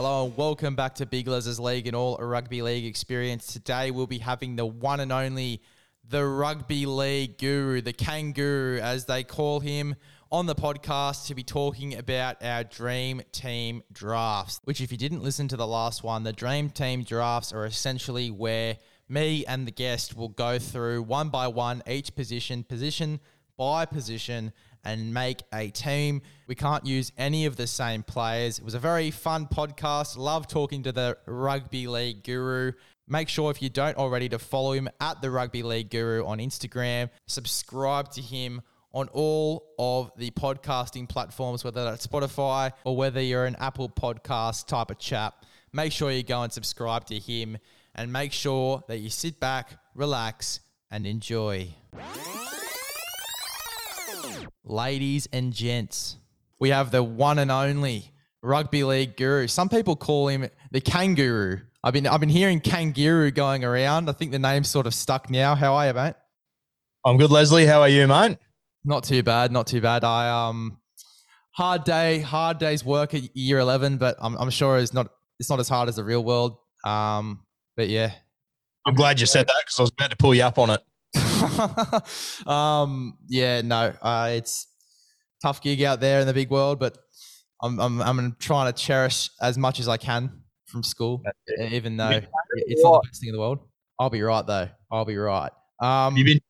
[0.00, 3.52] Hello and welcome back to Big Les's League and all rugby league experience.
[3.52, 5.60] Today we'll be having the one and only
[6.08, 9.96] the rugby league guru, the kangaroo as they call him,
[10.30, 14.60] on the podcast to be talking about our dream team drafts.
[14.62, 18.30] Which, if you didn't listen to the last one, the dream team drafts are essentially
[18.30, 18.76] where
[19.08, 23.18] me and the guest will go through one by one each position, position
[23.56, 24.52] by position,
[24.84, 26.22] and make a team.
[26.46, 28.58] We can't use any of the same players.
[28.58, 30.16] It was a very fun podcast.
[30.16, 32.72] Love talking to the rugby league guru.
[33.06, 36.38] Make sure if you don't already to follow him at the rugby league guru on
[36.38, 37.10] Instagram.
[37.26, 38.60] Subscribe to him
[38.92, 44.66] on all of the podcasting platforms, whether that's Spotify or whether you're an Apple podcast
[44.66, 45.44] type of chap.
[45.72, 47.58] Make sure you go and subscribe to him
[47.94, 51.68] and make sure that you sit back, relax, and enjoy.
[54.64, 56.16] Ladies and gents,
[56.58, 59.46] we have the one and only rugby league guru.
[59.46, 61.60] Some people call him the kangaroo.
[61.82, 64.08] I've been I've been hearing kangaroo going around.
[64.08, 65.54] I think the name's sort of stuck now.
[65.54, 66.14] How are you, mate?
[67.04, 67.66] I'm good, Leslie.
[67.66, 68.38] How are you, mate?
[68.84, 70.04] Not too bad, not too bad.
[70.04, 70.78] I um
[71.52, 75.48] hard day, hard day's work at year eleven, but I'm I'm sure it's not it's
[75.50, 76.56] not as hard as the real world.
[76.84, 77.44] Um,
[77.76, 78.12] but yeah,
[78.86, 80.80] I'm glad you said that because I was about to pull you up on it.
[82.46, 84.66] um, yeah, no, uh, it's
[85.42, 86.98] tough gig out there in the big world, but
[87.62, 91.22] I'm I'm I'm trying to cherish as much as I can from school,
[91.58, 92.20] even though
[92.54, 93.60] it's not the best thing in the world.
[93.98, 94.68] I'll be right though.
[94.90, 95.50] I'll be right.
[95.80, 96.40] Um, Have you been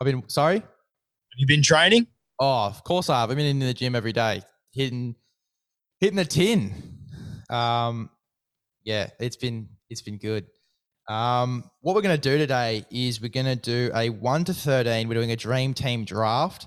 [0.00, 0.56] I've been sorry.
[0.56, 2.08] Have you been training?
[2.40, 3.30] Oh, of course I have.
[3.30, 5.14] I've been in the gym every day, hitting
[6.00, 6.72] hitting the tin.
[7.48, 8.10] Um,
[8.82, 10.46] yeah, it's been it's been good.
[11.08, 14.54] Um, what we're going to do today is we're going to do a one to
[14.54, 15.08] thirteen.
[15.08, 16.66] We're doing a dream team draft.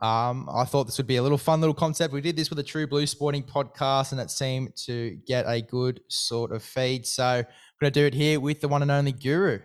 [0.00, 2.12] Um, I thought this would be a little fun little concept.
[2.12, 5.60] We did this with a True Blue Sporting podcast, and it seemed to get a
[5.62, 7.06] good sort of feed.
[7.06, 7.46] So I'm
[7.80, 9.60] going to do it here with the one and only Guru.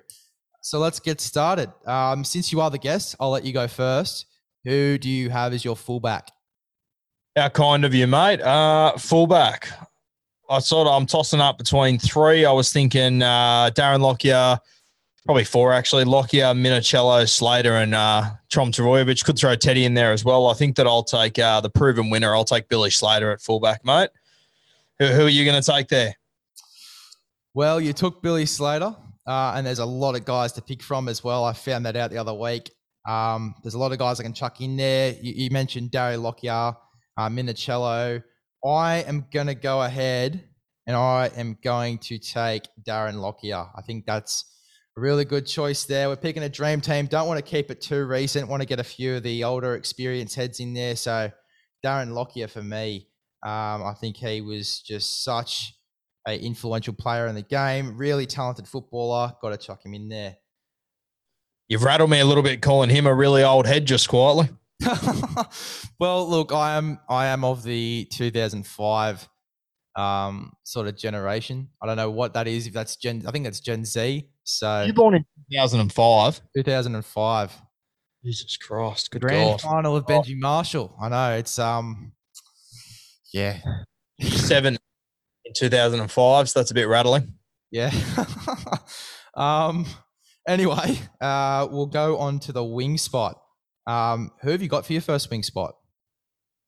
[0.61, 1.72] So let's get started.
[1.85, 4.25] Um, since you are the guest, I'll let you go first.
[4.66, 6.29] Who do you have as your fullback?
[7.35, 8.41] How kind of you, mate.
[8.41, 9.69] Uh, fullback.
[10.50, 12.46] I sort of I'm tossing up between three.
[12.46, 14.59] I was thinking uh, Darren Lockyer,
[15.25, 16.06] probably four actually.
[16.06, 19.24] Lockyer, Minichiello, Slater, and uh, Trom.
[19.24, 20.47] Could throw Teddy in there as well.
[20.47, 22.35] I think that I'll take uh, the proven winner.
[22.35, 24.09] I'll take Billy Slater at fullback, mate.
[25.00, 26.16] Who, who are you going to take there?
[27.53, 31.09] Well, you took Billy Slater, uh, and there's a lot of guys to pick from
[31.09, 31.44] as well.
[31.44, 32.72] I found that out the other week.
[33.08, 35.16] Um, there's a lot of guys I can chuck in there.
[35.22, 36.75] You, you mentioned Darry Lockyer,
[37.18, 38.24] uh, Minichiello.
[38.66, 40.44] I am going to go ahead
[40.85, 43.68] and I am going to take Darren Lockyer.
[43.75, 44.45] I think that's
[44.97, 46.09] a really good choice there.
[46.09, 47.06] We're picking a dream team.
[47.06, 48.47] Don't want to keep it too recent.
[48.47, 50.96] Want to get a few of the older experienced heads in there.
[50.96, 51.31] So
[51.85, 53.07] Darren Lockyer for me.
[53.46, 55.73] Um, I think he was just such
[56.28, 57.97] a influential player in the game.
[57.97, 59.34] Really talented footballer.
[59.41, 60.38] Got to chuck him in there.
[61.67, 64.50] You've rattled me a little bit calling him a really old head just quietly.
[65.99, 69.27] well, look, I am I am of the 2005
[69.95, 71.69] um, sort of generation.
[71.81, 72.67] I don't know what that is.
[72.67, 74.29] If that's Gen, I think that's Gen Z.
[74.43, 76.41] So you born in 2005.
[76.55, 77.61] 2005.
[78.23, 79.11] Jesus Christ!
[79.11, 79.61] Good Grand God.
[79.61, 80.95] final of Benji Marshall.
[81.01, 82.11] I know it's um,
[83.33, 83.59] yeah,
[84.19, 84.77] seven
[85.45, 86.49] in 2005.
[86.49, 87.33] So that's a bit rattling.
[87.71, 87.91] Yeah.
[89.35, 89.85] um.
[90.47, 93.41] Anyway, uh, we'll go on to the wing spot.
[93.87, 95.75] Um, who have you got for your first wing spot?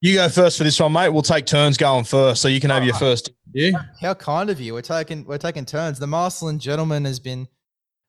[0.02, 1.09] You go first for this one, mate.
[1.09, 3.31] We'll take turns going first, so you can have your first.
[3.53, 3.72] Yeah.
[4.00, 4.74] How kind of you.
[4.74, 6.00] We're taking we're taking turns.
[6.00, 7.50] The Marcelin gentleman has been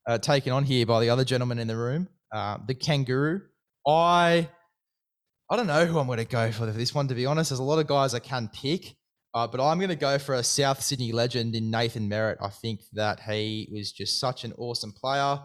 [0.07, 3.43] uh, taken on here by the other gentleman in the room, uh, the kangaroo.
[3.89, 4.49] I
[5.51, 7.09] I don't know who I'm going to go for this one.
[7.09, 8.95] To be honest, there's a lot of guys I can pick,
[9.35, 12.39] uh, but I'm going to go for a South Sydney legend in Nathan Merritt.
[12.41, 15.41] I think that he was just such an awesome player.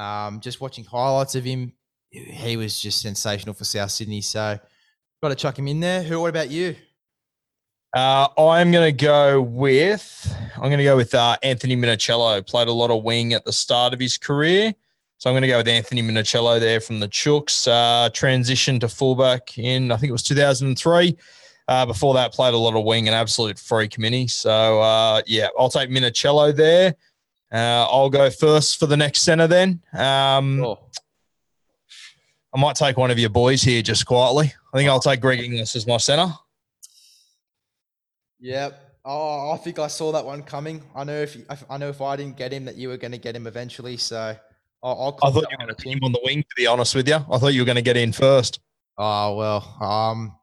[0.00, 1.74] Um, just watching highlights of him,
[2.12, 4.20] he was just sensational for South Sydney.
[4.20, 4.58] So
[5.22, 6.02] got to chuck him in there.
[6.02, 6.20] Who?
[6.20, 6.76] What about you?
[7.94, 12.46] Uh, I'm going to go with I'm going to go with uh, Anthony Minichiello.
[12.46, 14.74] Played a lot of wing at the start of his career,
[15.18, 17.68] so I'm going to go with Anthony Minichiello there from the Chooks.
[17.68, 21.18] Uh, transitioned to fullback in I think it was 2003.
[21.68, 24.26] Uh, before that, played a lot of wing and absolute freak mini.
[24.26, 26.94] So uh, yeah, I'll take Minichiello there.
[27.52, 29.82] Uh, I'll go first for the next center then.
[29.92, 30.78] Um, Oh,
[32.54, 34.52] I might take one of your boys here just quietly.
[34.72, 36.32] I think I'll take Greg Inglis as my center.
[38.40, 38.96] Yep.
[39.04, 40.82] Oh, I think I saw that one coming.
[40.94, 41.36] I know if
[41.68, 43.96] I know if I didn't get him, that you were going to get him eventually.
[43.96, 44.36] So
[44.82, 45.18] I'll.
[45.22, 45.98] I'll I thought you were going to with put him.
[45.98, 46.42] him on the wing.
[46.42, 48.60] To be honest with you, I thought you were going to get in first.
[48.98, 49.76] Oh well.
[49.80, 50.36] Um,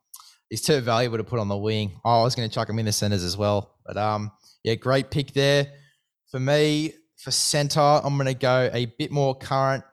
[0.49, 1.99] he's too valuable to put on the wing.
[2.03, 3.75] Oh, I was going to chuck him in the centers as well.
[3.85, 4.31] But um,
[4.63, 5.67] yeah, great pick there.
[6.31, 9.83] For me, for center, I'm going to go a bit more current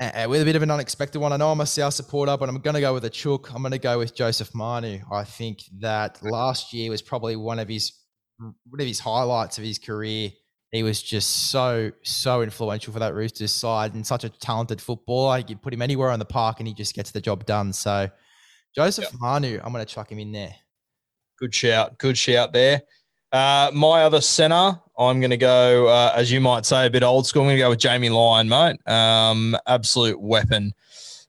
[0.00, 1.32] uh, with a bit of an unexpected one.
[1.32, 3.52] I know I'm a South supporter, but I'm going to go with a chook.
[3.54, 5.00] I'm going to go with Joseph Manu.
[5.10, 7.92] I think that last year was probably one of his
[8.38, 10.30] one of his highlights of his career.
[10.72, 15.42] He was just so so influential for that Roosters side and such a talented footballer.
[15.46, 17.72] You put him anywhere on the park and he just gets the job done.
[17.72, 18.10] So
[18.74, 19.20] Joseph yep.
[19.20, 20.54] Manu, I'm going to chuck him in there.
[21.38, 21.98] Good shout.
[21.98, 22.82] Good shout there.
[23.32, 27.02] Uh, my other centre, I'm going to go, uh, as you might say, a bit
[27.02, 27.42] old school.
[27.42, 28.86] I'm going to go with Jamie Lyon, mate.
[28.86, 30.74] Um, absolute weapon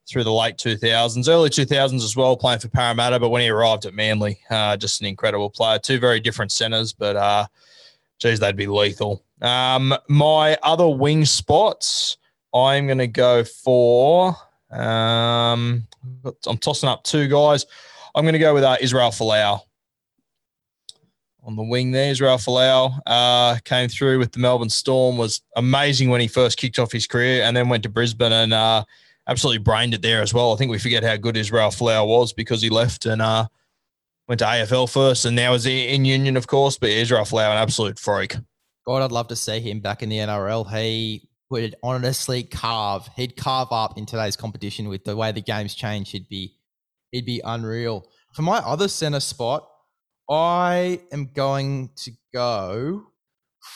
[0.06, 3.20] through the late 2000s, early 2000s as well, playing for Parramatta.
[3.20, 5.80] But when he arrived at Manly, uh, just an incredible player.
[5.80, 7.48] Two very different centres, but uh,
[8.20, 9.24] geez, they'd be lethal.
[9.42, 12.18] Um, my other wing spots,
[12.54, 14.36] I'm going to go for.
[14.72, 15.88] Um,
[16.46, 17.66] I'm tossing up two guys.
[18.14, 19.62] I'm going to go with uh, Israel Folau
[21.46, 22.10] on the wing there.
[22.10, 26.80] Israel Folau uh, came through with the Melbourne Storm, was amazing when he first kicked
[26.80, 28.84] off his career and then went to Brisbane and uh,
[29.28, 30.54] absolutely brained it there as well.
[30.54, 33.48] I think we forget how good Israel Folau was because he left and uh,
[34.28, 36.78] went to AFL first and now is in Union, of course.
[36.78, 38.36] But Israel Folau, an absolute freak.
[38.86, 40.70] God, I'd love to see him back in the NRL.
[40.70, 43.08] He would honestly carve.
[43.16, 46.12] He'd carve up in today's competition with the way the game's changed.
[46.12, 46.56] He'd be,
[47.12, 48.06] he'd be unreal.
[48.34, 49.68] For my other center spot,
[50.30, 53.08] I am going to go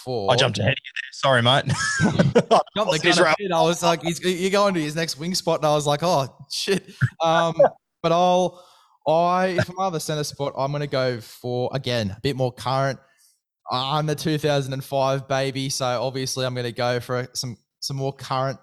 [0.03, 0.31] for.
[0.31, 1.11] I jumped ahead of you there.
[1.11, 1.65] Sorry, mate.
[2.75, 5.65] Jumped the gun I was like, he's, you're going to his next wing spot, and
[5.65, 6.87] I was like, oh shit.
[7.23, 7.55] Um,
[8.03, 8.63] but I'll,
[9.07, 12.51] I for my other center spot, I'm going to go for again a bit more
[12.51, 12.99] current.
[13.69, 18.59] I'm the 2005 baby, so obviously I'm going to go for some some more current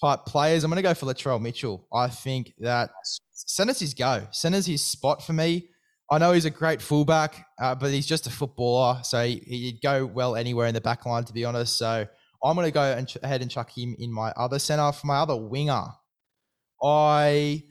[0.00, 0.64] type players.
[0.64, 1.86] I'm going to go for Latrell Mitchell.
[1.92, 2.90] I think that
[3.32, 4.26] center's his go.
[4.30, 5.68] Center's his spot for me.
[6.10, 9.82] I know he's a great fullback, uh, but he's just a footballer, so he, would
[9.82, 11.76] go well anywhere in the back line, to be honest.
[11.76, 12.06] So
[12.44, 14.92] I'm going to go and ch- ahead and chuck him in my other center.
[14.92, 15.86] For my other winger,
[16.82, 17.64] I.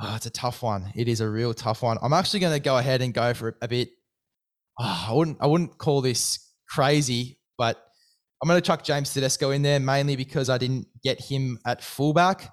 [0.00, 0.92] Oh, it's a tough one.
[0.94, 1.98] It is a real tough one.
[2.02, 3.90] I'm actually going to go ahead and go for a bit.
[4.78, 5.38] Oh, I wouldn't.
[5.40, 7.76] I wouldn't call this crazy, but
[8.40, 11.82] I'm going to chuck James Tedesco in there mainly because I didn't get him at
[11.82, 12.52] fullback.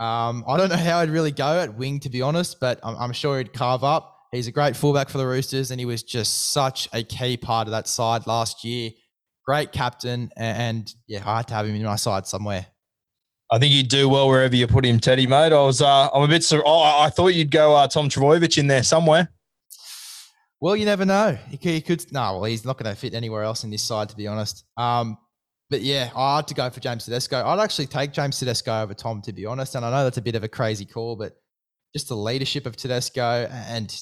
[0.00, 2.96] Um, I don't know how I'd really go at wing, to be honest, but I'm,
[2.96, 4.15] I'm sure he'd carve up.
[4.36, 7.66] He's a great fullback for the Roosters, and he was just such a key part
[7.66, 8.90] of that side last year.
[9.44, 12.66] Great captain, and yeah, I had to have him in my side somewhere.
[13.50, 15.52] I think he'd do well wherever you put him, Teddy, mate.
[15.52, 16.44] I was, uh, I'm a bit.
[16.44, 19.28] Sur- oh, I thought you'd go uh, Tom Trbojevic in there somewhere.
[20.60, 21.38] Well, you never know.
[21.48, 21.70] He could.
[21.70, 24.16] He could no, well, he's not going to fit anywhere else in this side, to
[24.16, 24.64] be honest.
[24.76, 25.16] Um,
[25.70, 27.44] but yeah, I had to go for James Tedesco.
[27.44, 29.74] I'd actually take James Tedesco over Tom, to be honest.
[29.74, 31.36] And I know that's a bit of a crazy call, but
[31.94, 33.96] just the leadership of Tedesco and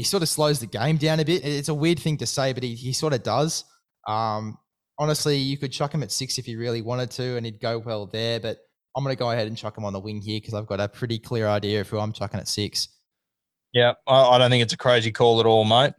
[0.00, 1.44] he sort of slows the game down a bit.
[1.44, 3.66] It's a weird thing to say, but he, he sort of does.
[4.08, 4.56] Um,
[4.98, 7.78] honestly, you could chuck him at six if you really wanted to, and he'd go
[7.78, 8.40] well there.
[8.40, 8.60] But
[8.96, 10.80] I'm going to go ahead and chuck him on the wing here because I've got
[10.80, 12.88] a pretty clear idea of who I'm chucking at six.
[13.74, 15.92] Yeah, I, I don't think it's a crazy call at all, mate.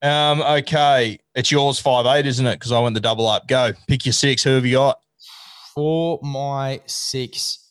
[0.00, 2.54] Um, okay, it's yours five eight, isn't it?
[2.54, 3.48] Because I went the double up.
[3.48, 4.42] Go pick your six.
[4.44, 4.98] Who have you got?
[5.74, 7.68] For my six,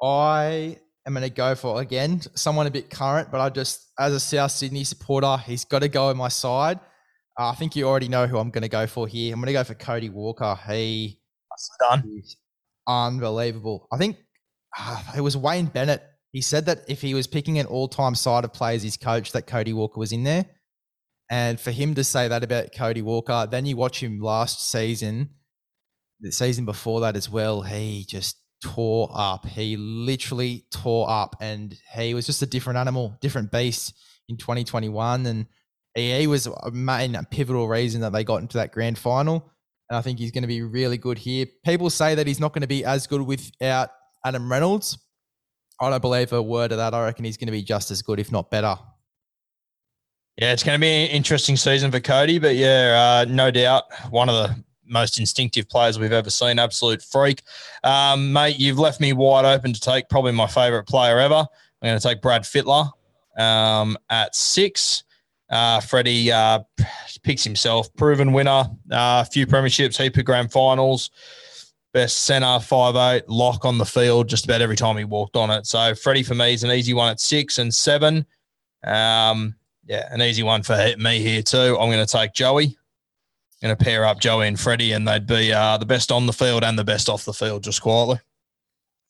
[0.00, 4.12] I am going to go for again someone a bit current, but I just as
[4.12, 6.78] a South Sydney supporter, he's got to go on my side.
[7.38, 9.32] Uh, I think you already know who I'm going to go for here.
[9.32, 10.58] I'm going to go for Cody Walker.
[10.68, 11.20] He
[11.80, 12.22] done
[12.86, 13.88] unbelievable.
[13.92, 14.16] I think
[14.78, 16.02] uh, it was Wayne Bennett.
[16.32, 19.46] He said that if he was picking an all-time side of players, his coach, that
[19.46, 20.46] Cody Walker was in there.
[21.30, 25.30] And for him to say that about Cody Walker, then you watch him last season,
[26.20, 27.62] the season before that as well.
[27.62, 29.46] He just tore up.
[29.46, 33.94] He literally tore up, and he was just a different animal, different beast
[34.28, 35.26] in 2021.
[35.26, 35.46] And
[35.94, 39.50] he, was a main pivotal reason that they got into that grand final.
[39.90, 41.46] And I think he's going to be really good here.
[41.64, 43.90] People say that he's not going to be as good without
[44.24, 44.98] Adam Reynolds.
[45.80, 46.92] I don't believe a word of that.
[46.92, 48.76] I reckon he's going to be just as good, if not better.
[50.36, 53.84] Yeah, it's going to be an interesting season for Cody, but yeah, uh, no doubt
[54.10, 56.58] one of the most instinctive players we've ever seen.
[56.58, 57.42] Absolute freak.
[57.84, 61.46] Um, mate, you've left me wide open to take probably my favourite player ever.
[61.82, 62.90] I'm going to take Brad Fittler
[63.38, 65.04] um, at six.
[65.50, 66.60] Uh, Freddie uh,
[67.22, 71.10] picks himself, proven winner, a uh, few premierships, heap of grand finals,
[71.94, 75.50] best centre, five eight, lock on the field just about every time he walked on
[75.50, 75.66] it.
[75.66, 78.26] So Freddie for me is an easy one at six and seven.
[78.84, 79.54] Um,
[79.86, 81.78] yeah, an easy one for me here too.
[81.80, 82.77] I'm going to take Joey
[83.62, 86.32] going to pair up Joey and Freddie, and they'd be uh, the best on the
[86.32, 88.20] field and the best off the field, just quietly.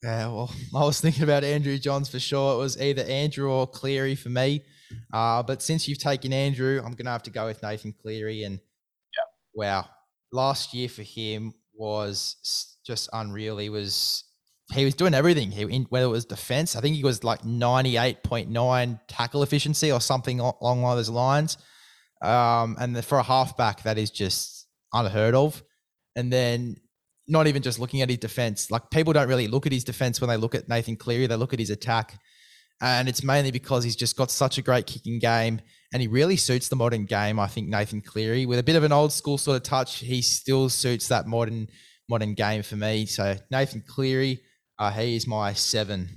[0.02, 2.54] Yeah, well, I was thinking about Andrew Johns for sure.
[2.54, 4.62] It was either Andrew or Cleary for me.
[5.12, 8.44] Uh, but since you've taken Andrew, I'm going to have to go with Nathan Cleary.
[8.44, 9.24] And yeah.
[9.54, 9.88] wow,
[10.32, 13.58] last year for him was just unreal.
[13.58, 14.24] He was
[14.74, 15.50] he was doing everything.
[15.50, 20.40] He, whether it was defense, I think he was like 98.9 tackle efficiency or something
[20.40, 21.56] along those lines.
[22.22, 25.62] Um, and the, for a halfback, that is just unheard of.
[26.16, 26.76] And then
[27.26, 30.20] not even just looking at his defense, like people don't really look at his defense
[30.20, 32.18] when they look at Nathan Cleary, they look at his attack.
[32.80, 35.60] And it's mainly because he's just got such a great kicking game
[35.92, 37.38] and he really suits the modern game.
[37.40, 40.22] I think Nathan Cleary, with a bit of an old school sort of touch, he
[40.22, 41.68] still suits that modern
[42.08, 43.06] modern game for me.
[43.06, 44.40] So Nathan Cleary,
[44.78, 46.08] uh, he is my seven.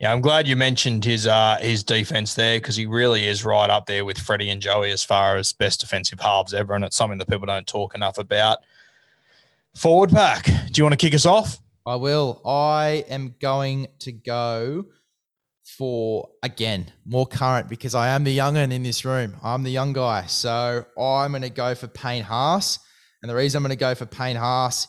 [0.00, 3.68] Yeah, I'm glad you mentioned his uh, his defense there because he really is right
[3.68, 6.96] up there with Freddie and Joey as far as best defensive halves ever, and it's
[6.96, 8.60] something that people don't talk enough about.
[9.76, 10.46] Forward pack.
[10.46, 11.58] Do you want to kick us off?
[11.84, 12.40] I will.
[12.46, 14.86] I am going to go
[15.64, 19.36] for again more current because I am the youngin in this room.
[19.42, 22.78] I'm the young guy, so I'm going to go for Payne Haas,
[23.22, 24.88] and the reason I'm going to go for Payne Haas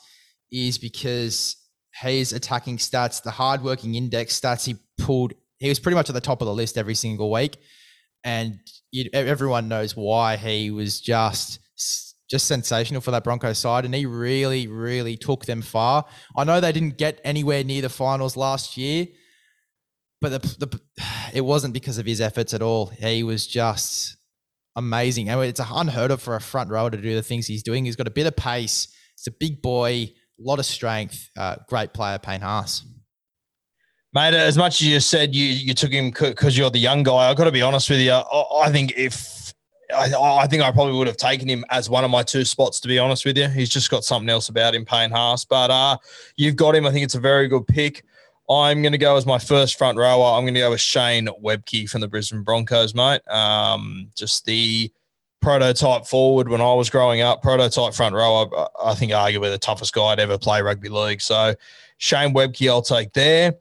[0.54, 1.58] is because
[1.94, 6.22] his attacking stats, the hardworking index stats he pulled, he was pretty much at the
[6.22, 7.58] top of the list every single week,
[8.24, 8.60] and
[9.14, 11.60] everyone knows why he was just
[12.32, 16.06] just sensational for that Broncos side, and he really, really took them far.
[16.36, 19.08] I know they didn't get anywhere near the finals last year,
[20.22, 20.82] but the, the
[21.34, 22.88] it wasn't because of his efforts at all.
[22.88, 24.16] He was just
[24.78, 25.30] amazing.
[25.30, 27.84] I mean, it's unheard of for a front rower to do the things he's doing.
[27.84, 28.88] He's got a bit of pace.
[29.16, 31.30] It's a big boy, a lot of strength.
[31.38, 32.84] Uh, great player, Payne Haas.
[34.14, 37.30] Mate, as much as you said you you took him because you're the young guy,
[37.30, 38.12] I've got to be honest with you.
[38.12, 39.54] I, I think if
[39.94, 42.80] I, I, think I probably would have taken him as one of my two spots,
[42.82, 43.48] to be honest with you.
[43.48, 45.46] He's just got something else about him, Payne Haas.
[45.46, 45.98] But uh,
[46.36, 46.86] you've got him.
[46.86, 48.04] I think it's a very good pick.
[48.50, 50.38] I'm going to go as my first front rower.
[50.38, 53.26] I'm going to go with Shane Webcke from the Brisbane Broncos, mate.
[53.30, 54.92] Um, just the
[55.42, 58.48] prototype forward when I was growing up, prototype front rower.
[58.84, 61.22] I think arguably the toughest guy to ever play rugby league.
[61.22, 61.56] So
[61.98, 63.54] Shane Webcke, I'll take there.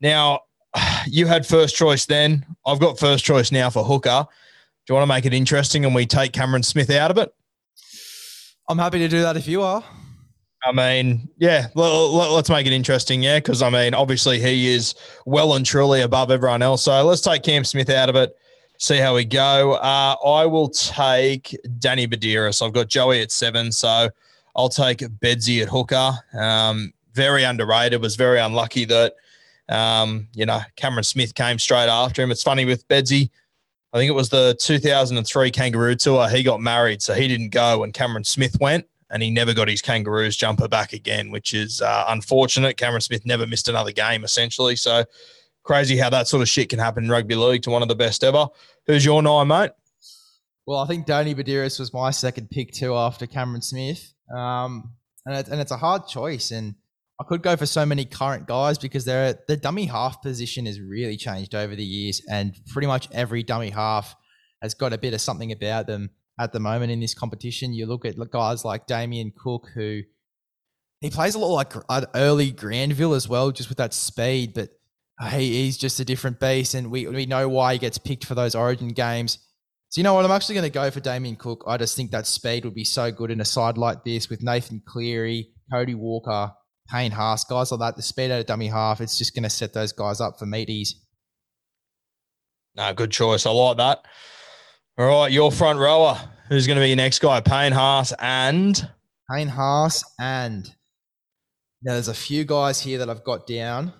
[0.00, 0.40] Now,
[1.06, 2.44] you had first choice then.
[2.66, 5.94] I've got first choice now for hooker Do you want to make it interesting and
[5.94, 7.32] we take Cameron Smith out of it?
[8.68, 9.82] I'm happy to do that if you are.
[10.64, 14.94] I mean, yeah, let, us make it interesting, yeah, because I mean, obviously he is
[15.24, 16.82] well and truly above everyone else.
[16.82, 18.36] So let's take Cam Smith out of it,
[18.78, 19.72] see how we go.
[19.72, 22.64] Uh, I will take Danny Buderus.
[22.64, 24.10] I've got Joey at seven, so
[24.54, 26.12] I'll take Bedsy at hooker.
[26.38, 28.02] Um, very underrated.
[28.02, 29.14] Was very unlucky that
[29.70, 32.30] um, you know Cameron Smith came straight after him.
[32.30, 33.30] It's funny with Bedsy.
[33.92, 36.28] I think it was the 2003 Kangaroo Tour.
[36.28, 39.68] He got married, so he didn't go, and Cameron Smith went, and he never got
[39.68, 42.76] his Kangaroos jumper back again, which is uh, unfortunate.
[42.76, 44.76] Cameron Smith never missed another game, essentially.
[44.76, 45.04] So
[45.64, 47.96] crazy how that sort of shit can happen in rugby league to one of the
[47.96, 48.46] best ever.
[48.86, 49.70] Who's your nine, mate?
[50.66, 54.92] Well, I think Danny Buderus was my second pick too after Cameron Smith, um,
[55.26, 56.76] and it's, and it's a hard choice, and
[57.20, 60.80] I could go for so many current guys because they're, the dummy half position has
[60.80, 64.16] really changed over the years, and pretty much every dummy half
[64.62, 67.74] has got a bit of something about them at the moment in this competition.
[67.74, 70.00] You look at guys like Damien Cook, who
[71.02, 74.70] he plays a lot like uh, early Granville as well, just with that speed, but
[75.20, 78.24] uh, he, he's just a different beast, and we, we know why he gets picked
[78.24, 79.38] for those Origin games.
[79.90, 80.24] So you know what?
[80.24, 81.64] I'm actually going to go for Damien Cook.
[81.66, 84.42] I just think that speed would be so good in a side like this with
[84.42, 86.52] Nathan Cleary, Cody Walker,
[86.92, 89.50] Payne Haas, guys like that, the speed out of dummy half, it's just going to
[89.50, 90.90] set those guys up for meaties.
[92.74, 93.46] No, good choice.
[93.46, 94.02] I like that.
[94.98, 96.18] All right, your front rower.
[96.48, 97.40] Who's going to be your next guy?
[97.40, 98.88] Payne Haas and
[99.30, 100.72] Payne Haas and
[101.82, 103.94] now there's a few guys here that I've got down,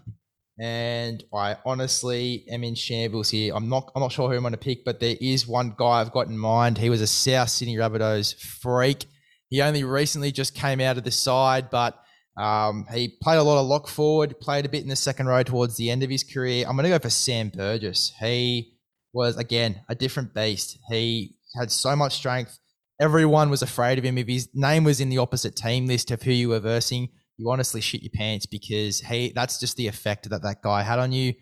[0.61, 3.55] and I honestly am in shambles here.
[3.55, 6.01] I'm not I'm not sure who I'm going to pick, but there is one guy
[6.01, 6.77] I've got in mind.
[6.77, 9.07] He was a South Sydney Rabbitohs freak.
[9.49, 11.99] He only recently just came out of the side, but
[12.37, 15.43] um, he played a lot of lock forward, played a bit in the second row
[15.43, 16.65] towards the end of his career.
[16.67, 18.13] I'm going to go for Sam Burgess.
[18.21, 18.75] He
[19.13, 20.79] was, again, a different beast.
[20.89, 22.59] He had so much strength.
[23.01, 24.19] Everyone was afraid of him.
[24.19, 27.51] If his name was in the opposite team list of who you were versing, you
[27.51, 31.11] honestly shit your pants because he that's just the effect that that guy had on
[31.11, 31.33] you.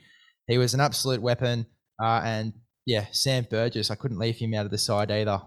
[0.47, 1.66] He was an absolute weapon.
[2.00, 2.52] Uh, and
[2.87, 5.42] yeah, Sam Burgess, I couldn't leave him out of the side either.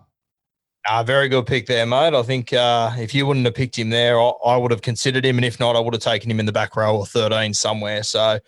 [0.89, 2.15] Uh, very good pick there, mate.
[2.15, 5.23] I think uh, if you wouldn't have picked him there, I, I, would have considered
[5.23, 5.38] him.
[5.38, 8.01] And if not, I would have taken him in the back row or 13 somewhere.
[8.01, 8.39] So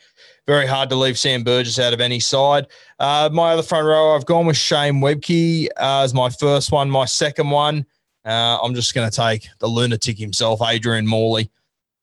[0.47, 2.67] very hard to leave Sam Burgess out of any side.
[2.99, 6.89] Uh, my other front row, I've gone with Shane Webcke uh, as my first one.
[6.89, 7.85] My second one,
[8.25, 11.51] uh, I'm just going to take the lunatic himself, Adrian Morley.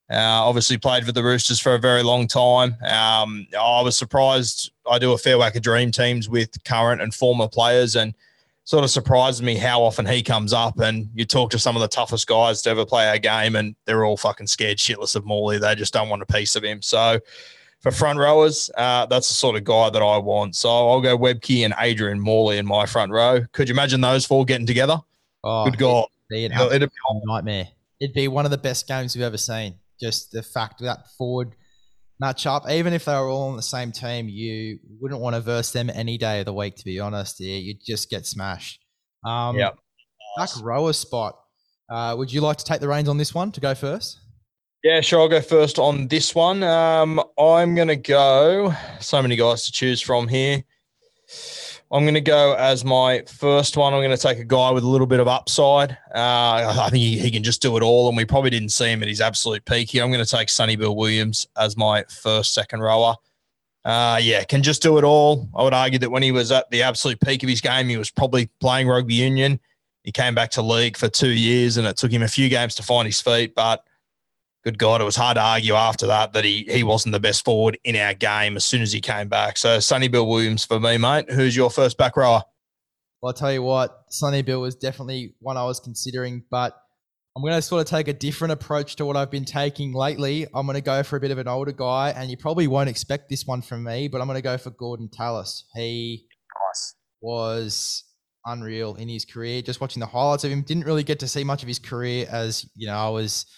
[0.09, 2.75] Uh, obviously played for the Roosters for a very long time.
[2.85, 4.71] Um, I was surprised.
[4.89, 8.13] I do a fair whack of dream teams with current and former players, and
[8.63, 10.79] sort of surprises me how often he comes up.
[10.79, 13.75] And you talk to some of the toughest guys to ever play our game, and
[13.85, 15.57] they're all fucking scared shitless of Morley.
[15.57, 16.81] They just don't want a piece of him.
[16.81, 17.19] So
[17.81, 20.55] for front rowers, uh, that's the sort of guy that I want.
[20.55, 23.41] So I'll go Webcke and Adrian Morley in my front row.
[23.51, 24.99] Could you imagine those four getting together?
[25.43, 26.07] Oh, Good God.
[26.29, 27.67] It'd it'd be a nightmare.
[27.99, 29.75] It'd be one of the best games we've ever seen.
[29.99, 31.55] Just the fact that forward
[32.21, 35.41] match up, even if they were all on the same team, you wouldn't want to
[35.41, 37.39] verse them any day of the week, to be honest.
[37.39, 38.79] Yeah, you'd just get smashed.
[39.25, 39.71] Um, yeah.
[40.37, 41.37] Back rower spot.
[41.89, 44.19] Uh, would you like to take the reins on this one to go first?
[44.83, 45.19] Yeah, sure.
[45.21, 46.63] I'll go first on this one.
[46.63, 48.73] Um, I'm going to go.
[48.99, 50.63] So many guys to choose from here.
[51.93, 53.93] I'm going to go as my first one.
[53.93, 55.91] I'm going to take a guy with a little bit of upside.
[56.15, 58.89] Uh, I think he, he, can just do it all, and we probably didn't see
[58.89, 60.01] him at his absolute peak here.
[60.01, 63.15] I'm going to take Sonny Bill Williams as my first second rower.
[63.83, 65.49] Uh, yeah, can just do it all.
[65.53, 67.97] I would argue that when he was at the absolute peak of his game, he
[67.97, 69.59] was probably playing rugby union.
[70.03, 72.73] He came back to league for two years, and it took him a few games
[72.75, 73.83] to find his feet, but
[74.63, 77.43] good God, it was hard to argue after that that he he wasn't the best
[77.43, 79.57] forward in our game as soon as he came back.
[79.57, 81.31] So Sonny Bill Williams for me, mate.
[81.31, 82.43] Who's your first back rower?
[83.21, 86.75] Well, I'll tell you what, Sonny Bill was definitely one I was considering, but
[87.35, 90.47] I'm going to sort of take a different approach to what I've been taking lately.
[90.53, 92.89] I'm going to go for a bit of an older guy, and you probably won't
[92.89, 95.65] expect this one from me, but I'm going to go for Gordon Tallis.
[95.75, 96.25] He
[96.67, 96.95] nice.
[97.21, 98.03] was
[98.47, 99.61] unreal in his career.
[99.61, 102.27] Just watching the highlights of him, didn't really get to see much of his career
[102.29, 103.45] as you know I was–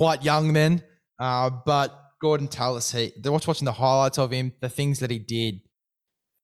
[0.00, 0.82] quite young then.
[1.18, 5.18] Uh, but Gordon Tallis, he, was watching the highlights of him, the things that he
[5.18, 5.60] did.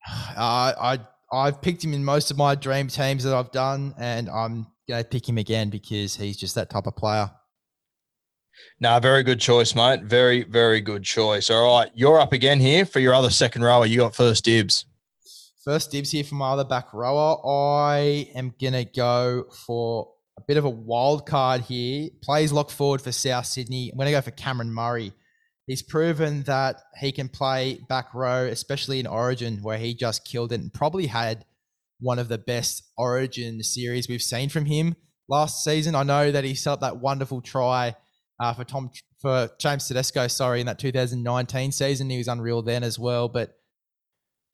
[0.37, 0.99] Uh, I
[1.33, 5.03] I've picked him in most of my dream teams that I've done, and I'm going
[5.03, 7.31] to pick him again because he's just that type of player.
[8.79, 10.03] No, very good choice, mate.
[10.05, 11.51] Very, very good choice.
[11.51, 13.87] All right, you're up again here for your other second rower.
[13.87, 14.85] You got first dibs.
[15.65, 17.39] First dibs here for my other back rower.
[17.45, 22.11] I am gonna go for a bit of a wild card here.
[22.23, 23.91] Plays lock forward for South Sydney.
[23.91, 25.13] I'm going to go for Cameron Murray.
[25.67, 30.53] He's proven that he can play back row, especially in Origin, where he just killed
[30.53, 31.45] it and probably had
[31.99, 34.95] one of the best Origin series we've seen from him
[35.29, 35.95] last season.
[35.95, 37.97] I know that he set up that wonderful try
[38.39, 42.11] uh, for Tom for James Tedesco, sorry, in that 2019 season.
[42.11, 43.29] He was unreal then as well.
[43.29, 43.57] But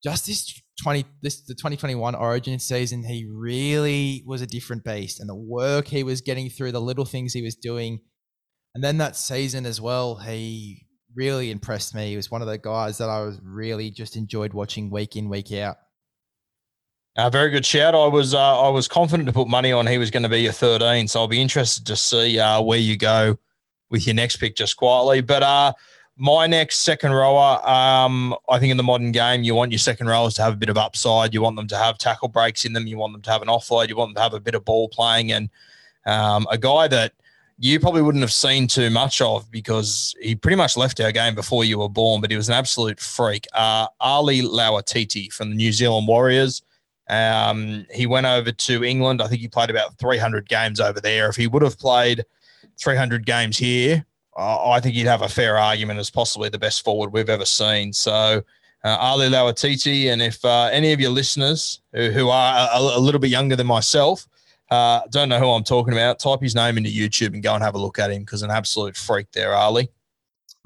[0.03, 5.29] just this 20 this the 2021 origin season he really was a different beast and
[5.29, 8.01] the work he was getting through the little things he was doing
[8.75, 12.59] and then that season as well he really impressed me he was one of the
[12.59, 15.77] guys that i was really just enjoyed watching week in week out
[17.15, 17.95] uh, very good shout.
[17.95, 20.41] I was uh, I was confident to put money on he was going to be
[20.41, 23.39] your 13, so I'll be interested to see uh, where you go
[23.91, 25.21] with your next pick just quietly.
[25.21, 25.75] But uh,
[26.17, 30.09] my next second rower, um, I think in the modern game, you want your second
[30.09, 31.33] rowers to have a bit of upside.
[31.33, 32.87] You want them to have tackle breaks in them.
[32.87, 33.89] You want them to have an offload.
[33.89, 35.33] You want them to have a bit of ball playing.
[35.33, 35.49] And
[36.07, 37.13] um, a guy that
[37.59, 41.35] you probably wouldn't have seen too much of because he pretty much left our game
[41.35, 43.47] before you were born, but he was an absolute freak.
[43.55, 46.63] Uh, Ali Lauitiiti from the New Zealand Warriors.
[47.09, 49.23] Um, he went over to England.
[49.23, 51.29] I think he played about 300 games over there.
[51.29, 52.25] If he would have played
[52.81, 54.05] 300 games here,
[54.37, 57.93] I think you'd have a fair argument as possibly the best forward we've ever seen.
[57.93, 58.43] So,
[58.85, 62.99] uh, Ali Lauitiiti, and if uh, any of your listeners who, who are a, a,
[62.99, 64.27] little bit younger than myself
[64.73, 67.63] uh, don't know who I'm talking about, type his name into YouTube and go and
[67.63, 69.91] have a look at him because an absolute freak there, Ali.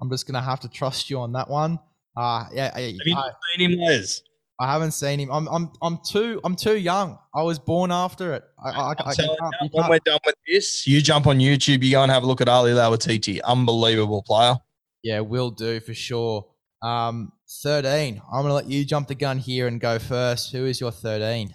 [0.01, 1.81] I'm just gonna have to trust you on that one.
[2.17, 4.23] Uh, yeah, have you I, seen him, Les?
[4.59, 5.31] I haven't seen him.
[5.31, 7.19] I'm I'm I'm too I'm too young.
[7.35, 8.45] I was born after it.
[8.65, 12.03] I, I, I, I when we're done with this, you jump on YouTube, you go
[12.03, 13.41] and have a look at Ali Lauitiiti.
[13.45, 14.57] Unbelievable player.
[15.03, 16.47] Yeah, will do for sure.
[16.83, 18.21] Um, 13.
[18.33, 20.53] I'm gonna let you jump the gun here and go first.
[20.53, 21.53] Who is your 13?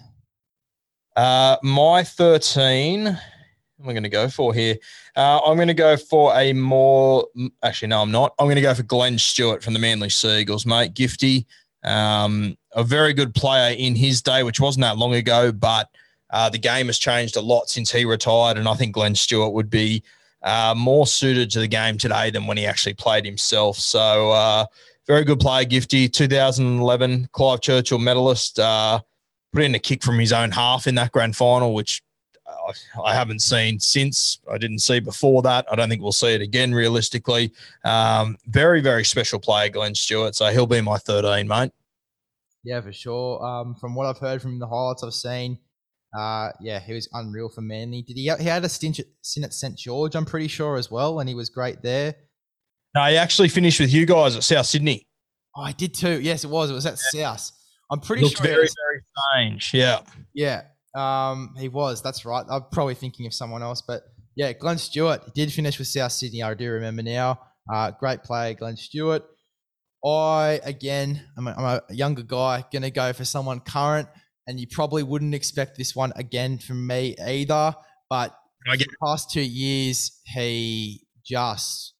[1.16, 3.18] Uh, my 13.
[3.82, 4.76] I'm I going to go for here?
[5.16, 7.26] Uh, I'm going to go for a more.
[7.64, 8.32] Actually, no, I'm not.
[8.38, 10.94] I'm going to go for Glenn Stewart from the Manly Sea Eagles, mate.
[10.94, 11.46] Gifty.
[11.84, 15.88] Um, a very good player in his day, which wasn't that long ago, but
[16.30, 18.56] uh, the game has changed a lot since he retired.
[18.56, 20.02] And I think Glenn Stewart would be
[20.42, 23.76] uh, more suited to the game today than when he actually played himself.
[23.78, 24.66] So, uh,
[25.06, 26.10] very good player, Gifty.
[26.10, 28.58] 2011 Clive Churchill medalist.
[28.58, 29.00] Uh,
[29.52, 32.02] put in a kick from his own half in that grand final, which
[33.04, 34.40] I haven't seen since.
[34.50, 35.66] I didn't see before that.
[35.70, 37.52] I don't think we'll see it again realistically.
[37.84, 40.34] Um, very, very special player, Glenn Stewart.
[40.34, 41.72] So he'll be my 13, mate.
[42.64, 43.44] Yeah, for sure.
[43.44, 45.58] Um, from what I've heard from the highlights I've seen,
[46.16, 48.02] uh, yeah, he was unreal for Manly.
[48.02, 48.22] Did he?
[48.38, 51.28] He had a stint at, stint at St George, I'm pretty sure as well, and
[51.28, 52.14] he was great there.
[52.94, 55.06] No, he actually finished with you guys at South Sydney.
[55.56, 56.20] Oh, I did too.
[56.20, 56.70] Yes, it was.
[56.70, 57.50] It was at South.
[57.90, 58.46] I'm pretty Looked sure.
[58.46, 59.74] very, very strange.
[59.74, 60.00] Yeah.
[60.34, 60.62] Yeah,
[60.94, 62.02] um, he was.
[62.02, 62.44] That's right.
[62.50, 64.02] I'm probably thinking of someone else, but
[64.34, 66.42] yeah, Glenn Stewart did finish with South Sydney.
[66.42, 67.40] I do remember now.
[67.72, 69.22] Uh, great player, Glenn Stewart.
[70.04, 74.08] I again, I'm a, I'm a younger guy, gonna go for someone current,
[74.46, 77.74] and you probably wouldn't expect this one again from me either.
[78.10, 78.36] But
[78.68, 81.94] I get the past two years, he just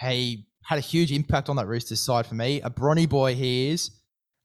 [0.00, 2.60] he had a huge impact on that Roosters side for me.
[2.62, 3.90] A brawny boy he is.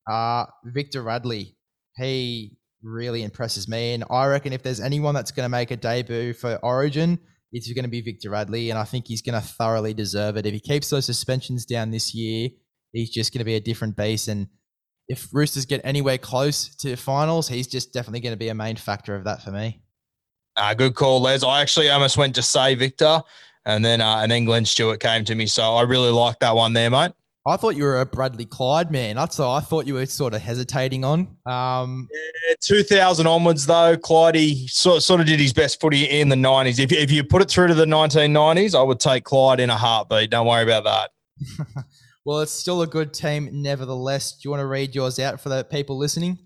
[0.09, 1.55] Uh, Victor Radley,
[1.95, 5.77] he really impresses me, and I reckon if there's anyone that's going to make a
[5.77, 7.19] debut for Origin,
[7.51, 10.45] it's going to be Victor Radley, and I think he's going to thoroughly deserve it.
[10.45, 12.49] If he keeps those suspensions down this year,
[12.91, 14.27] he's just going to be a different beast.
[14.27, 14.47] And
[15.07, 18.75] if Roosters get anywhere close to finals, he's just definitely going to be a main
[18.75, 19.81] factor of that for me.
[20.57, 21.43] Uh, good call, Les.
[21.43, 23.21] I actually almost went to say Victor,
[23.65, 26.55] and then uh, and then Glenn Stewart came to me, so I really like that
[26.55, 27.11] one there, mate.
[27.47, 29.15] I thought you were a Bradley Clyde man.
[29.15, 31.29] That's all I thought you were sort of hesitating on.
[31.45, 36.35] Um, yeah, 2000 onwards, though, Clyde sort, sort of did his best footy in the
[36.35, 36.77] 90s.
[36.77, 39.77] If, if you put it through to the 1990s, I would take Clyde in a
[39.77, 40.29] heartbeat.
[40.29, 41.85] Don't worry about that.
[42.25, 44.33] well, it's still a good team, nevertheless.
[44.33, 46.37] Do you want to read yours out for the people listening?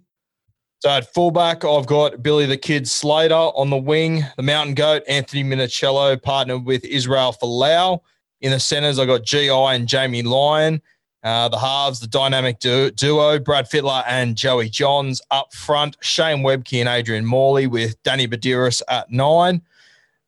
[0.82, 5.04] So at fullback, I've got Billy the Kid Slater on the wing, the Mountain Goat,
[5.08, 8.02] Anthony Minichiello, partnered with Israel Folau.
[8.42, 10.82] In the centers, I got GI and Jamie Lyon.
[11.24, 16.40] Uh, the halves, the dynamic du- duo, Brad Fittler and Joey Johns up front, Shane
[16.40, 19.62] Webcke and Adrian Morley with Danny Buderus at nine.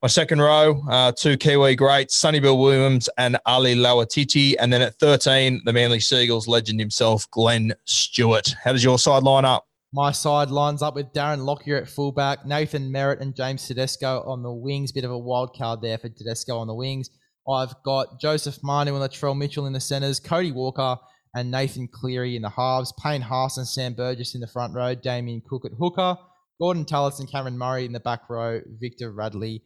[0.04, 4.54] My second row, uh, two Kiwi greats, Sonny Bill Williams and Ali Lauitiiti.
[4.60, 8.54] And then at 13, the Manly Sea Eagles legend himself, Glenn Stewart.
[8.64, 9.66] How does your side line up?
[9.94, 14.44] My side lines up with Darren Lockyer at fullback, Nathan Merritt and James Tedesco on
[14.44, 14.92] the wings.
[14.92, 17.10] Bit of a wild card there for Tedesco on the wings.
[17.50, 20.98] I've got Joseph Manu and Latrell Mitchell in the centres, Cody Walker
[21.36, 24.96] and Nathan Cleary in the halves, Payne Haas and Sam Burgess in the front row,
[24.96, 26.18] Damien Cook at hooker,
[26.62, 29.64] Gordon Tallis and Cameron Murray in the back row, Victor Radley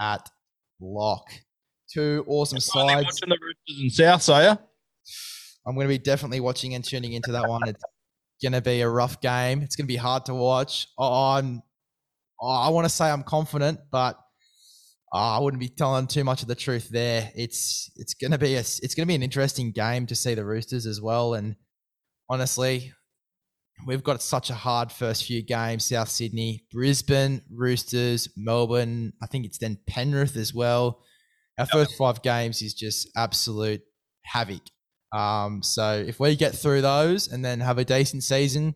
[0.00, 0.30] at
[0.80, 1.24] lock.
[1.92, 3.04] Two awesome sides.
[3.04, 4.58] Watching the Roosters and South, are you?
[5.66, 7.68] I'm going to be definitely watching and tuning into that one.
[7.68, 7.82] It's
[8.42, 9.60] going to be a rough game.
[9.62, 10.86] It's going to be hard to watch.
[10.98, 11.62] I'm,
[12.40, 14.18] I want to say I'm confident, but
[15.12, 17.30] uh, I wouldn't be telling too much of the truth there.
[17.34, 20.86] It's it's gonna be a it's gonna be an interesting game to see the Roosters
[20.86, 21.34] as well.
[21.34, 21.56] And
[22.28, 22.92] honestly,
[23.86, 29.12] we've got such a hard first few games: South Sydney, Brisbane, Roosters, Melbourne.
[29.20, 31.02] I think it's then Penrith as well.
[31.58, 33.82] Our first five games is just absolute
[34.22, 34.62] havoc.
[35.12, 38.74] Um, so if we get through those and then have a decent season,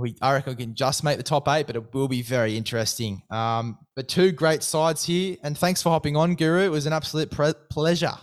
[0.00, 2.56] we I reckon we can just make the top eight, but it will be very
[2.56, 3.22] interesting.
[3.30, 6.60] Um, but two great sides here, and thanks for hopping on, Guru.
[6.60, 8.14] It was an absolute pre- pleasure.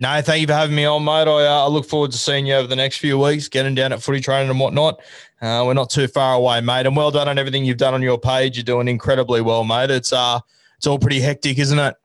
[0.00, 1.26] No, thank you for having me on, mate.
[1.26, 3.92] I, uh, I look forward to seeing you over the next few weeks, getting down
[3.92, 5.00] at footy training and whatnot.
[5.42, 6.86] Uh, we're not too far away, mate.
[6.86, 8.56] And well done on everything you've done on your page.
[8.56, 9.90] You're doing incredibly well, mate.
[9.90, 10.38] It's uh,
[10.76, 11.96] it's all pretty hectic, isn't it?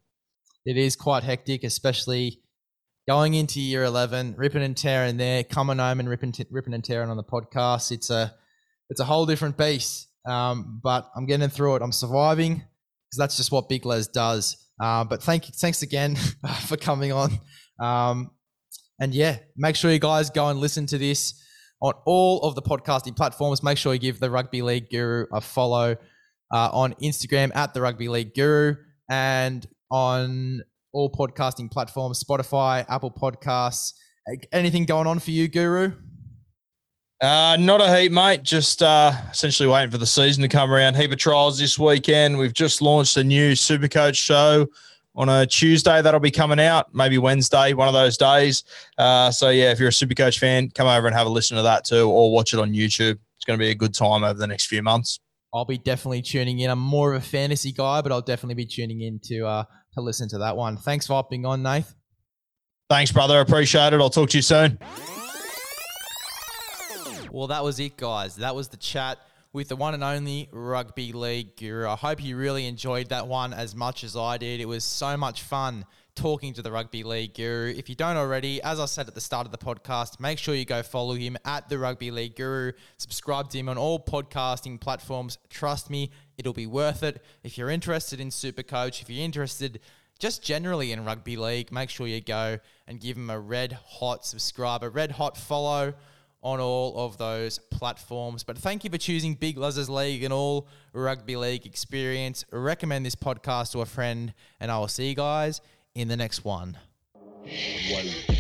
[0.66, 2.40] It is quite hectic, especially
[3.08, 6.84] going into year 11, ripping and tearing there, coming home and ripping, t- ripping and
[6.84, 7.92] tearing on the podcast.
[7.92, 8.34] It's a,
[8.90, 10.08] it's a whole different beast.
[10.26, 11.82] Um, but I'm getting through it.
[11.82, 14.58] I'm surviving because that's just what Big Les does.
[14.82, 16.16] Uh, but thank you, thanks again
[16.68, 17.40] for coming on.
[17.80, 18.32] Um,
[19.00, 21.42] and yeah, make sure you guys go and listen to this
[21.82, 23.62] on all of the podcasting platforms.
[23.62, 25.98] Make sure you give the Rugby League Guru a follow
[26.54, 28.76] uh, on Instagram at the Rugby League Guru
[29.10, 30.62] and on
[30.94, 33.94] all podcasting platforms Spotify, Apple Podcasts.
[34.54, 35.92] Anything going on for you, Guru?
[37.22, 38.44] Uh, not a heap, mate.
[38.44, 40.96] Just uh, essentially waiting for the season to come around.
[40.96, 42.38] Heap of trials this weekend.
[42.38, 44.68] We've just launched a new Supercoach show
[45.16, 46.02] on a Tuesday.
[46.02, 48.64] That'll be coming out, maybe Wednesday, one of those days.
[48.98, 51.64] Uh, so, yeah, if you're a Supercoach fan, come over and have a listen to
[51.64, 53.18] that too, or watch it on YouTube.
[53.38, 55.20] It's going to be a good time over the next few months.
[55.54, 56.70] I'll be definitely tuning in.
[56.70, 60.02] I'm more of a fantasy guy, but I'll definitely be tuning in to uh, to
[60.02, 60.78] listen to that one.
[60.78, 61.96] Thanks for hopping on, Nath.
[62.90, 63.40] Thanks, brother.
[63.40, 64.02] Appreciate it.
[64.02, 64.78] I'll talk to you soon.
[67.32, 68.36] Well, that was it, guys.
[68.36, 69.18] That was the chat
[69.54, 71.88] with the one and only Rugby League Guru.
[71.88, 74.60] I hope you really enjoyed that one as much as I did.
[74.60, 77.74] It was so much fun talking to the Rugby League Guru.
[77.76, 80.56] If you don't already, as I said at the start of the podcast, make sure
[80.56, 82.74] you go follow him at the Rugby League Guru.
[82.98, 85.38] Subscribe to him on all podcasting platforms.
[85.50, 87.24] Trust me, it'll be worth it.
[87.44, 89.80] If you're interested in Supercoach, if you're interested
[90.20, 94.26] just generally in rugby league, make sure you go and give him a red hot
[94.26, 95.94] subscribe, a red hot follow
[96.44, 98.44] on all of those platforms.
[98.44, 102.46] But thank you for choosing Big Les's League and all rugby league experience.
[102.52, 105.62] Recommend this podcast to a friend, and I will see you guys
[105.96, 106.78] in the next one.
[107.16, 108.33] one.